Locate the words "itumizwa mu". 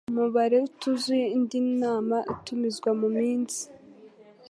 2.33-3.07